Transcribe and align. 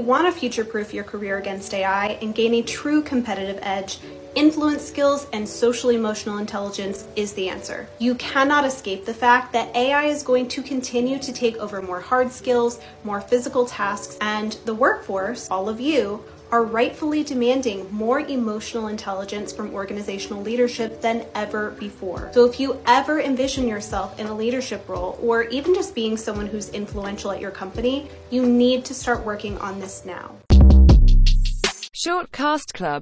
want 0.00 0.32
to 0.32 0.38
future 0.38 0.64
proof 0.64 0.92
your 0.92 1.04
career 1.04 1.38
against 1.38 1.72
AI 1.74 2.18
and 2.22 2.34
gain 2.34 2.54
a 2.54 2.62
true 2.62 3.02
competitive 3.02 3.58
edge, 3.62 3.98
influence 4.34 4.86
skills 4.86 5.26
and 5.32 5.48
social 5.48 5.90
emotional 5.90 6.38
intelligence 6.38 7.06
is 7.16 7.32
the 7.32 7.48
answer. 7.48 7.88
You 7.98 8.14
cannot 8.16 8.64
escape 8.64 9.04
the 9.04 9.14
fact 9.14 9.52
that 9.52 9.74
AI 9.74 10.06
is 10.06 10.22
going 10.22 10.48
to 10.48 10.62
continue 10.62 11.18
to 11.18 11.32
take 11.32 11.56
over 11.56 11.82
more 11.82 12.00
hard 12.00 12.30
skills, 12.30 12.80
more 13.04 13.20
physical 13.20 13.66
tasks, 13.66 14.16
and 14.20 14.52
the 14.64 14.74
workforce, 14.74 15.50
all 15.50 15.68
of 15.68 15.80
you, 15.80 16.24
are 16.50 16.64
rightfully 16.64 17.22
demanding 17.22 17.86
more 17.92 18.20
emotional 18.20 18.88
intelligence 18.88 19.52
from 19.52 19.72
organizational 19.72 20.42
leadership 20.42 21.00
than 21.00 21.24
ever 21.34 21.70
before. 21.72 22.30
So, 22.32 22.44
if 22.44 22.58
you 22.58 22.80
ever 22.86 23.20
envision 23.20 23.68
yourself 23.68 24.18
in 24.18 24.26
a 24.26 24.34
leadership 24.34 24.88
role 24.88 25.18
or 25.22 25.44
even 25.44 25.74
just 25.74 25.94
being 25.94 26.16
someone 26.16 26.46
who's 26.46 26.68
influential 26.70 27.30
at 27.30 27.40
your 27.40 27.52
company, 27.52 28.08
you 28.30 28.46
need 28.46 28.84
to 28.86 28.94
start 28.94 29.24
working 29.24 29.58
on 29.58 29.78
this 29.78 30.04
now. 30.04 30.34
Shortcast 32.02 32.72
Club 32.72 32.98